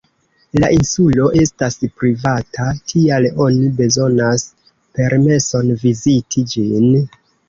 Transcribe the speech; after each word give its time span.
La 0.61 0.69
insulo 0.75 1.25
estas 1.41 1.75
privata, 1.99 2.65
tial 2.91 3.27
oni 3.45 3.67
bezonas 3.81 4.47
permeson 5.01 5.69
viziti 5.85 6.45
ĝin. 6.55 6.89